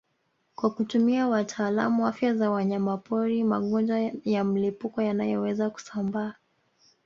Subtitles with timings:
[0.55, 6.35] Kwa kutumia watalaamu afya za wanyamapori magonjwa ya mlipuko yanayoweza kusambaa